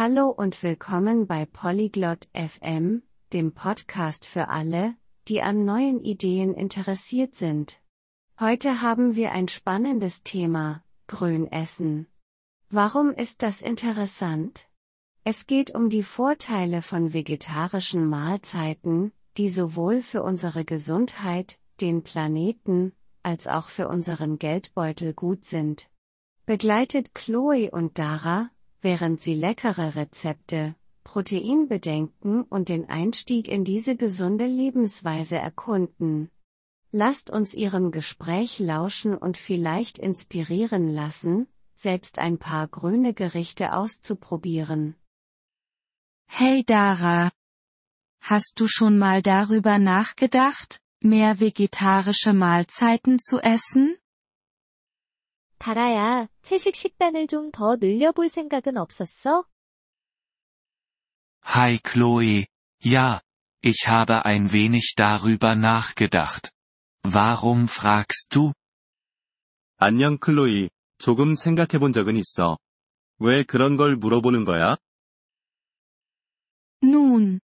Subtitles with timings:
[0.00, 3.02] Hallo und willkommen bei Polyglot FM,
[3.32, 4.94] dem Podcast für alle,
[5.26, 7.80] die an neuen Ideen interessiert sind.
[8.38, 12.06] Heute haben wir ein spannendes Thema, Grünessen.
[12.70, 14.68] Warum ist das interessant?
[15.24, 22.92] Es geht um die Vorteile von vegetarischen Mahlzeiten, die sowohl für unsere Gesundheit, den Planeten,
[23.24, 25.90] als auch für unseren Geldbeutel gut sind.
[26.46, 28.48] Begleitet Chloe und Dara,
[28.80, 30.74] während sie leckere Rezepte,
[31.04, 36.30] Proteinbedenken und den Einstieg in diese gesunde Lebensweise erkunden.
[36.90, 44.96] Lasst uns Ihrem Gespräch lauschen und vielleicht inspirieren lassen, selbst ein paar grüne Gerichte auszuprobieren.
[46.26, 47.30] Hey Dara.
[48.20, 53.96] Hast du schon mal darüber nachgedacht, mehr vegetarische Mahlzeiten zu essen?
[55.59, 59.45] 다라야, 채식 식단을 좀 더 늘려볼 생각은 없었어?
[61.45, 62.45] Hi Chloe,
[62.83, 63.21] ja,
[63.61, 66.51] ich habe ein wenig darüber nachgedacht.
[67.03, 68.53] Warum fragst du?
[69.77, 72.57] 안녕 클로이, 조금 생각해 본 적은 있어.
[73.19, 74.77] 왜 그런 걸 물어보는 거야?
[76.81, 77.39] Nun.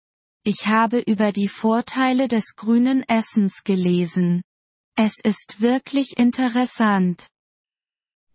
[0.45, 4.41] Ich habe über die Vorteile des grünen Essens gelesen.
[4.95, 7.27] Es ist wirklich interessant.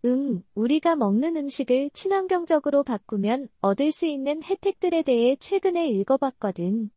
[0.06, 6.90] 응, 우리가 먹는 음식을 친환경적으로 바꾸면 얻을 수 있는 혜택들에 대해 최근에 읽어봤거든.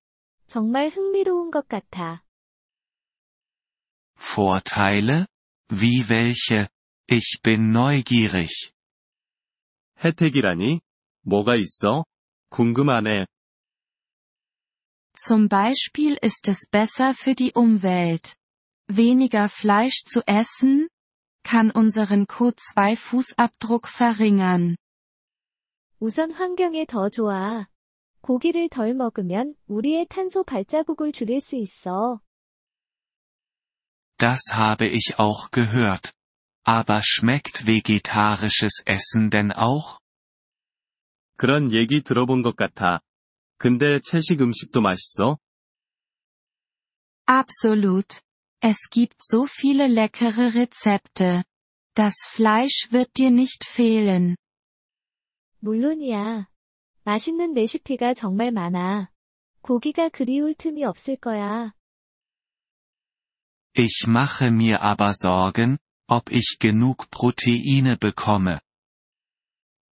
[0.46, 2.24] 정말 흥미로운 것 같아.
[4.16, 5.26] Vorteile?
[5.70, 6.68] Wie welche?
[7.10, 8.72] Ich bin neugierig.
[10.04, 10.80] 혜택이라니?
[11.22, 12.04] 뭐가 있어?
[12.50, 13.26] 궁금하네.
[15.14, 18.36] Zum Beispiel ist es besser für die Umwelt.
[18.88, 20.88] Weniger Fleisch zu essen,
[21.43, 24.75] kann unseren CO2-Fußabdruck verringern.
[25.99, 27.67] 우선 환경에 더 좋아.
[28.21, 32.19] 고기를 덜 먹으면 우리의 탄소 발자국을 줄일 수 있어.
[34.17, 36.11] Das habe ich auch gehört.
[36.65, 39.99] Aber schmeckt vegetarisches Essen denn auch?
[41.37, 42.99] 그런 얘기 들어본 것 같아.
[43.57, 45.37] 근데 채식 음식도 맛있어?
[47.25, 48.21] Absolut.
[48.61, 51.43] Es gibt so viele leckere Rezepte.
[51.95, 54.35] Das Fleisch wird dir nicht fehlen.
[55.59, 56.47] 물론이야.
[57.03, 59.09] 맛있는 레시피가 정말 많아.
[59.61, 61.73] 고기가 그리울 틈이 없을 거야.
[63.75, 65.77] Ich mache mir aber Sorgen,
[66.07, 68.59] ob ich genug Proteine bekomme.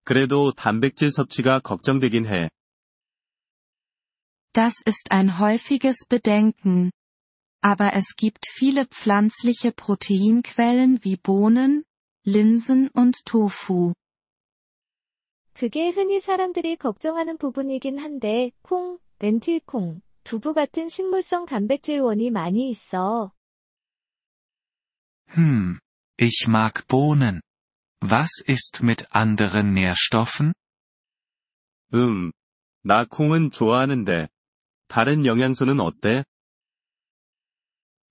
[0.04, 2.48] 그래도 단백질 섭취가 걱정되긴 해.
[4.52, 6.90] Das ist ein häufiges Bedenken.
[7.62, 11.84] Aber es gibt viele pflanzliche Proteinquellen wie Bohnen,
[12.24, 13.94] Linsen und Tofu.
[15.54, 23.30] 그게 흔히 사람들이 걱정하는 부분이긴 한데, 콩, 렌틸콩, 두부 같은 식물성 단백질원이 많이 있어.
[25.30, 25.78] Hm,
[26.18, 27.40] ich mag Bohnen.
[28.02, 30.52] Was ist mit anderen Nährstoffen?
[31.94, 32.32] 음,
[32.82, 34.28] 나 콩은 좋아하는데.
[34.88, 36.24] 다른 영양소는 어때?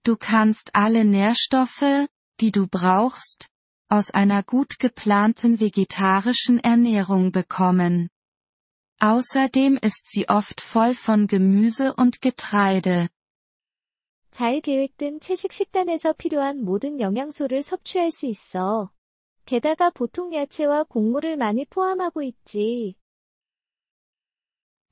[0.08, 2.08] Du kannst alle Nährstoffe,
[2.42, 3.48] die du brauchst,
[3.90, 8.10] aus einer gut geplanten vegetarischen Ernährung bekommen.
[9.00, 13.10] Außerdem ist sie oft voll von Gemüse und Getreide.
[14.32, 18.90] 잘 계획된 채식 식단에서 필요한 모든 영양소를 섭취할 수 있어.
[19.46, 22.96] 게다가 보통 야채와 곡물을 많이 포함하고 있지.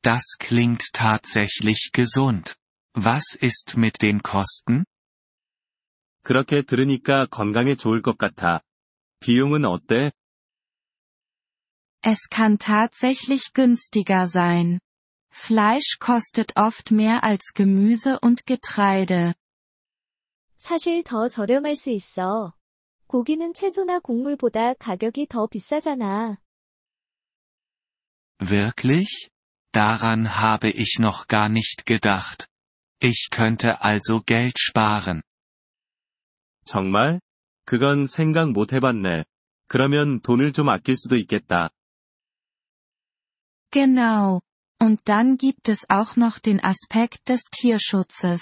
[0.04, 2.56] Das klingt tatsächlich gesund.
[2.94, 4.84] Was ist mit den Kosten?
[6.26, 8.62] 그렇게 들으니까 건강에 좋을 것 같아.
[9.20, 10.12] 비용은 어때?
[12.04, 14.80] Es kann tatsächlich günstiger sein.
[15.32, 19.34] Fleisch kostet oft mehr als Gemüse und Getreide.
[20.58, 22.54] 사실 더 저렴할 수 있어.
[23.08, 26.38] 고기는 채소나 곡물보다 가격이 더 비싸잖아.
[28.40, 29.30] Wirklich?
[29.74, 32.48] Daran habe ich noch gar nicht gedacht.
[33.00, 35.22] Ich könnte also Geld sparen.
[36.66, 37.20] 정말?
[37.66, 39.24] 그건 생각 못 해봤네.
[39.68, 41.70] 그러면 돈을 좀 아낄 수도 있겠다.
[43.72, 44.42] Genau.
[44.80, 48.42] Und dann gibt es auch noch den Aspekt des Tierschutzes.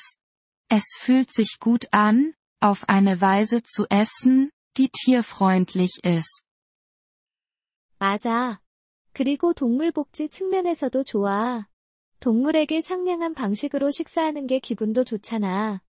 [0.69, 6.43] Es fühlt sich gut an, auf eine Weise zu essen, die tierfreundlich ist.
[7.99, 8.61] 맞아.
[9.13, 11.67] 그리고 동물복지 측면에서도 좋아.
[12.21, 15.81] 동물에게 상냥한 방식으로 식사하는 게 기분도 좋잖아.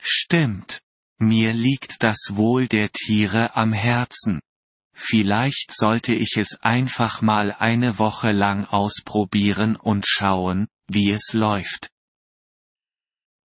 [0.00, 0.80] Stimmt.
[1.18, 4.40] Mir liegt das Wohl der Tiere am Herzen.
[4.94, 11.90] Vielleicht sollte ich es einfach mal eine Woche lang ausprobieren und schauen, wie es läuft.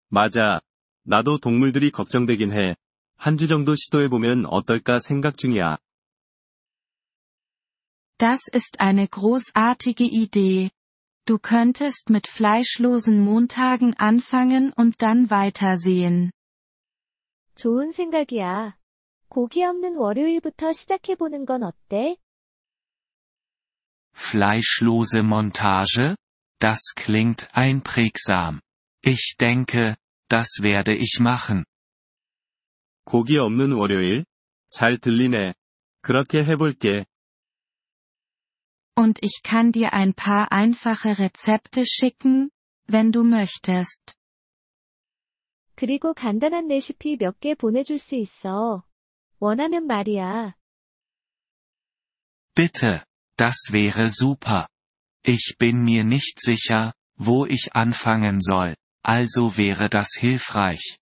[0.09, 0.61] 맞아.
[1.03, 2.75] 나도 동물들이 걱정되긴 해.
[3.17, 5.77] 한 주 정도 시도해보면 어떨까 생각 중이야.
[8.17, 10.71] Das ist eine großartige Idee.
[11.25, 16.31] Du könntest mit fleischlosen Montagen anfangen und dann weitersehen.
[17.55, 18.77] 좋은 생각이야.
[19.27, 22.17] 고기 없는 월요일부터 시작해보는 건 어때?
[24.15, 26.15] Fleischlose Montage?
[26.59, 28.61] Das klingt einprägsam.
[29.03, 29.95] Ich denke,
[30.29, 31.63] das werde ich machen.
[33.05, 34.25] 고기 없는 월요일?
[34.69, 35.53] 잘 들리네.
[36.01, 37.05] 그렇게 해볼게.
[38.95, 42.51] Und ich kann dir ein paar einfache Rezepte schicken,
[42.87, 44.15] wenn du möchtest.
[45.83, 48.83] 그리고 간단한 레시피 몇 개 보내줄 수 있어.
[49.39, 50.55] 원하면 말이야.
[52.55, 53.03] Bitte,
[53.37, 54.67] das wäre super.
[55.25, 60.97] Ich bin mir nicht sicher, wo ich anfangen soll, also wäre das hilfreich.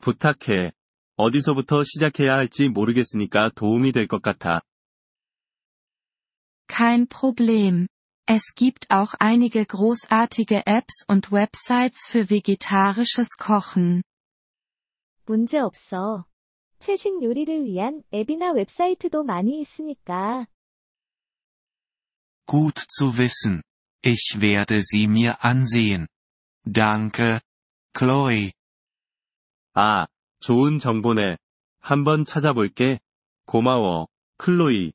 [0.00, 0.72] 부탁해.
[1.16, 4.60] 어디서부터 시작해야 할지 모르겠으니까 도움이 될 것 같아.
[6.68, 7.86] Kein Problem.
[8.26, 14.02] Es gibt auch einige großartige Apps und Websites für vegetarisches Kochen.
[15.26, 16.24] 문제 없어.
[16.78, 20.46] 채식 요리를 위한 앱이나 웹사이트도 많이 있으니까.
[22.46, 23.62] Gut zu wissen.
[24.02, 26.06] Ich werde sie mir ansehen.
[26.64, 27.40] Danke,
[27.96, 28.52] Chloe.
[29.74, 30.06] 아,
[30.40, 31.38] 좋은 정보네.
[31.80, 32.98] 한번 찾아볼게.
[33.46, 34.92] 고마워, 클로이.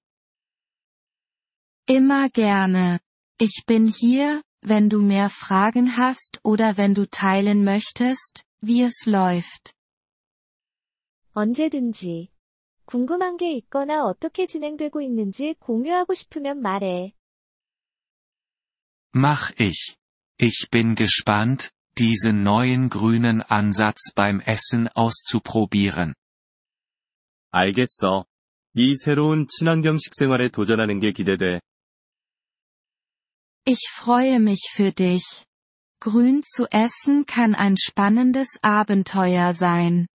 [1.87, 2.99] Immer gerne.
[3.39, 9.05] Ich bin hier, wenn du mehr Fragen hast oder wenn du teilen möchtest, wie es
[9.05, 9.73] läuft.
[11.33, 12.29] 언제든지.
[12.85, 17.13] 궁금한 게 있거나 어떻게 진행되고 있는지 공유하고 싶으면 말해.
[19.13, 19.95] Mach ich.
[20.37, 26.13] Ich bin gespannt, diesen neuen grünen Ansatz beim Essen auszuprobieren.
[27.51, 28.25] 알겠어.
[28.73, 31.59] 이 새로운 친환경 식생활에 도전하는 게 기대돼.
[33.68, 35.24] Ich freue mich für dich.
[36.00, 40.06] Grün zu essen kann ein spannendes Abenteuer sein.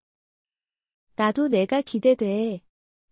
[1.17, 2.61] 나도 내가 기대돼.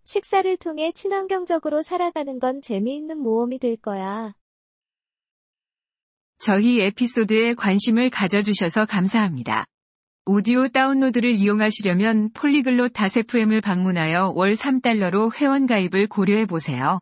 [0.06, 4.33] 식사를 통해 친환경적으로 살아가는 건 재미있는 모험이 될 거야.
[6.38, 9.65] 저희 에피소드에 관심을 가져주셔서 감사합니다.
[10.25, 17.01] 오디오 다운로드를 이용하시려면 폴리글롯 다세프엠을 방문하여 월 3달러로 회원가입을 고려해보세요.